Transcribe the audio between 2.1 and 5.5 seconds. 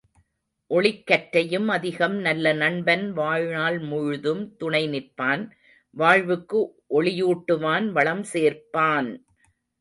நல்ல நண்பன் வாழ்நாள் முழுதும் துணை நிற்பான்